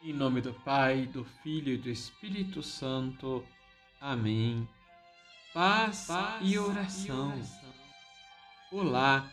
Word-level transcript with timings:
Em 0.00 0.12
nome 0.12 0.40
do 0.40 0.54
Pai, 0.54 1.06
do 1.06 1.24
Filho 1.42 1.72
e 1.72 1.76
do 1.76 1.90
Espírito 1.90 2.62
Santo. 2.62 3.44
Amém. 4.00 4.66
Paz, 5.52 6.06
Paz 6.06 6.40
e, 6.40 6.56
oração. 6.56 7.30
e 7.30 7.32
oração. 7.32 7.74
Olá. 8.70 9.28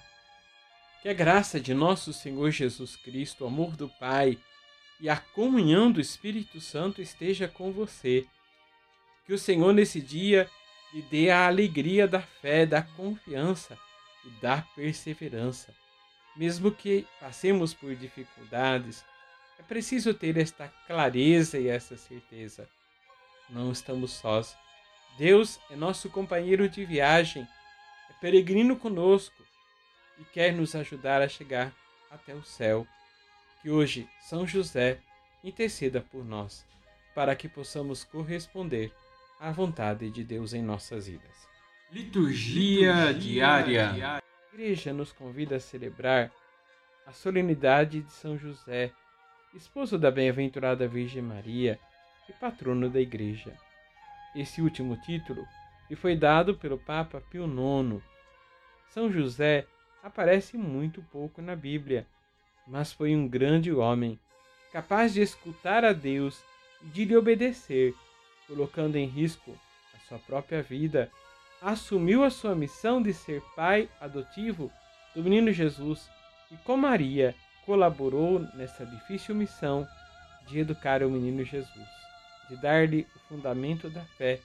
Que 1.04 1.10
a 1.10 1.14
graça 1.14 1.60
de 1.60 1.72
nosso 1.72 2.12
Senhor 2.12 2.50
Jesus 2.50 2.96
Cristo, 2.96 3.44
o 3.44 3.48
amor 3.48 3.78
do 3.78 3.88
Pai 4.00 4.40
e 5.00 5.08
a 5.08 5.18
comunhão 5.18 5.92
do 5.92 6.02
Espírito 6.02 6.60
Santo 6.60 7.00
esteja 7.00 7.48
com 7.48 7.72
você. 7.72 8.26
Que 9.28 9.34
o 9.34 9.38
Senhor 9.38 9.72
nesse 9.72 10.02
dia 10.02 10.50
lhe 10.92 11.04
dê 11.04 11.30
a 11.30 11.46
alegria 11.46 12.08
da 12.08 12.22
fé, 12.22 12.66
da 12.66 12.82
confiança 12.82 13.78
e 14.26 14.30
da 14.42 14.64
perseverança. 14.76 15.72
Mesmo 16.36 16.72
que 16.72 17.06
passemos 17.20 17.72
por 17.72 17.96
dificuldades, 17.96 19.06
é 19.60 19.64
preciso 19.64 20.14
ter 20.14 20.38
esta 20.38 20.68
clareza 20.88 21.58
e 21.58 21.68
essa 21.68 21.98
certeza. 21.98 22.68
Não 23.50 23.72
estamos 23.72 24.12
sós. 24.12 24.56
Deus 25.18 25.60
é 25.70 25.76
nosso 25.76 26.10
companheiro 26.10 26.68
de 26.68 26.84
viagem, 26.86 27.48
é 28.10 28.14
peregrino 28.20 28.76
conosco 28.76 29.44
e 30.20 30.26
quer 30.26 30.54
nos 30.54 30.76
ajudar 30.76 31.22
a 31.22 31.28
chegar 31.28 31.74
até 32.12 32.34
o 32.34 32.44
céu. 32.44 32.86
Que 33.62 33.70
hoje 33.70 34.08
São 34.22 34.46
José 34.46 35.00
interceda 35.44 36.02
por 36.02 36.26
nós, 36.26 36.66
para 37.14 37.36
que 37.36 37.48
possamos 37.48 38.04
corresponder 38.04 38.92
à 39.40 39.52
vontade 39.52 40.10
de 40.10 40.24
Deus 40.24 40.54
em 40.54 40.62
nossas 40.62 41.08
vidas. 41.08 41.48
Liturgia, 41.92 43.06
Liturgia 43.06 43.14
diária. 43.14 43.94
diária. 43.94 44.24
A 44.52 44.54
igreja 44.54 44.92
nos 44.92 45.12
convida 45.12 45.58
a 45.58 45.60
celebrar 45.60 46.32
a 47.06 47.12
solenidade 47.12 48.02
de 48.02 48.12
São 48.12 48.38
José 48.38 48.92
esposo 49.56 49.98
da 49.98 50.12
bem-aventurada 50.12 50.88
Virgem 50.88 51.22
Maria 51.22 51.80
e 52.28 52.34
patrono 52.34 52.90
da 52.90 53.00
Igreja. 53.00 53.54
Esse 54.36 54.62
último 54.62 54.98
título 54.98 55.48
lhe 55.90 55.96
foi 55.96 56.16
dado 56.16 56.56
pelo 56.56 56.78
Papa 56.78 57.22
Pio 57.30 57.46
IX. 57.46 58.04
São 58.90 59.10
José 59.10 59.66
aparece 60.04 60.58
muito 60.58 61.02
pouco 61.04 61.42
na 61.42 61.56
Bíblia, 61.56 62.06
mas 62.68 62.92
foi 62.92 63.16
um 63.16 63.28
grande 63.28 63.72
homem, 63.72 64.20
capaz 64.74 65.14
de 65.14 65.22
escutar 65.22 65.86
a 65.86 65.94
Deus 65.94 66.44
e 66.84 66.88
de 66.88 67.06
lhe 67.06 67.16
obedecer, 67.16 67.94
colocando 68.48 68.98
em 68.98 69.08
risco 69.08 69.58
a 69.96 70.00
sua 70.08 70.20
própria 70.20 70.62
vida, 70.62 71.10
assumiu 71.62 72.24
a 72.24 72.30
sua 72.30 72.56
missão 72.56 73.02
de 73.02 73.14
ser 73.14 73.42
pai 73.56 73.90
adotivo 74.02 74.70
do 75.16 75.24
menino 75.24 75.52
Jesus 75.52 76.10
e 76.52 76.58
com 76.58 76.76
Maria 76.76 77.34
colaborou 77.66 78.40
nessa 78.54 78.86
difícil 78.86 79.36
missão 79.36 79.88
de 80.48 80.60
educar 80.60 81.02
o 81.04 81.10
menino 81.10 81.44
Jesus, 81.44 81.90
de 82.50 82.56
dar-lhe 82.58 83.08
o 83.16 83.20
fundamento 83.28 83.90
da 83.90 84.02
fé 84.02 84.40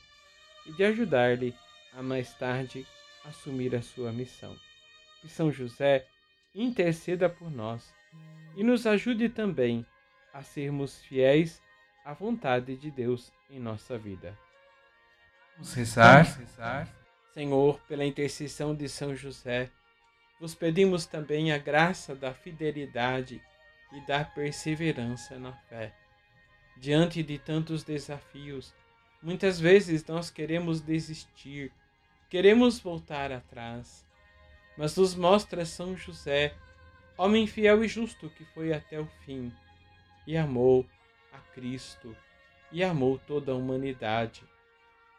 e 0.66 0.72
de 0.72 0.84
ajudar-lhe 0.84 1.54
a 1.94 2.02
mais 2.02 2.32
tarde 2.34 2.86
assumir 3.24 3.74
a 3.74 3.82
sua 3.82 4.12
missão. 4.12 4.56
Que 5.20 5.28
São 5.28 5.52
José 5.52 6.06
interceda 6.54 7.28
por 7.28 7.50
nós 7.50 7.92
e 8.56 8.64
nos 8.64 8.86
ajude 8.86 9.28
também 9.28 9.84
a 10.32 10.42
sermos 10.42 11.00
fiéis 11.02 11.60
à 12.04 12.14
vontade 12.14 12.76
de 12.76 12.90
Deus 12.90 13.32
em 13.50 13.60
nossa 13.60 13.98
vida. 13.98 14.36
Vamos 15.56 15.74
rezar. 15.74 16.24
Vamos 16.24 16.38
rezar. 16.38 16.88
Senhor, 17.34 17.80
pela 17.86 18.04
intercessão 18.04 18.74
de 18.74 18.88
São 18.88 19.14
José, 19.14 19.70
vos 20.40 20.54
pedimos 20.54 21.04
também 21.04 21.52
a 21.52 21.58
graça 21.58 22.14
da 22.14 22.32
fidelidade 22.32 23.42
e 23.92 24.00
da 24.06 24.24
perseverança 24.24 25.38
na 25.38 25.52
fé. 25.52 25.94
Diante 26.78 27.22
de 27.22 27.38
tantos 27.38 27.84
desafios, 27.84 28.72
muitas 29.22 29.60
vezes 29.60 30.04
nós 30.06 30.30
queremos 30.30 30.80
desistir, 30.80 31.70
queremos 32.30 32.78
voltar 32.78 33.30
atrás. 33.30 34.06
Mas 34.78 34.96
nos 34.96 35.14
mostra 35.14 35.66
São 35.66 35.94
José, 35.94 36.54
homem 37.18 37.46
fiel 37.46 37.84
e 37.84 37.88
justo 37.88 38.30
que 38.30 38.44
foi 38.46 38.72
até 38.72 38.98
o 38.98 39.06
fim 39.26 39.52
e 40.26 40.38
amou 40.38 40.86
a 41.32 41.38
Cristo 41.52 42.16
e 42.72 42.82
amou 42.82 43.18
toda 43.18 43.52
a 43.52 43.56
humanidade. 43.56 44.42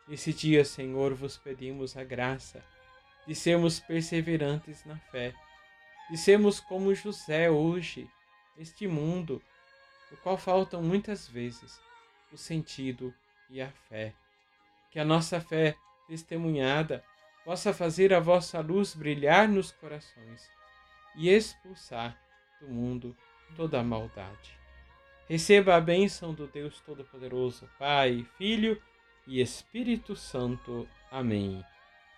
Nesse 0.07 0.33
dia, 0.33 0.65
Senhor, 0.65 1.13
vos 1.13 1.37
pedimos 1.37 1.95
a 1.95 2.03
graça 2.03 2.63
de 3.27 3.35
sermos 3.35 3.79
perseverantes 3.79 4.83
na 4.85 4.97
fé, 4.97 5.33
de 6.09 6.17
sermos 6.17 6.59
como 6.59 6.93
José 6.93 7.49
hoje, 7.49 8.09
neste 8.57 8.87
mundo, 8.87 9.41
no 10.09 10.17
qual 10.17 10.37
faltam 10.37 10.81
muitas 10.81 11.27
vezes 11.27 11.79
o 12.31 12.37
sentido 12.37 13.13
e 13.49 13.61
a 13.61 13.69
fé. 13.89 14.13
Que 14.91 14.99
a 14.99 15.05
nossa 15.05 15.39
fé 15.39 15.75
testemunhada 16.07 17.03
possa 17.45 17.73
fazer 17.73 18.13
a 18.13 18.19
vossa 18.19 18.59
luz 18.59 18.93
brilhar 18.93 19.47
nos 19.47 19.71
corações 19.71 20.49
e 21.15 21.29
expulsar 21.29 22.17
do 22.59 22.67
mundo 22.67 23.15
toda 23.55 23.79
a 23.79 23.83
maldade. 23.83 24.57
Receba 25.27 25.75
a 25.75 25.81
bênção 25.81 26.33
do 26.33 26.47
Deus 26.47 26.81
Todo-Poderoso, 26.81 27.69
Pai, 27.79 28.25
Filho 28.37 28.81
e 29.25 29.39
Espírito 29.39 30.15
Santo. 30.15 30.87
Amém. 31.09 31.63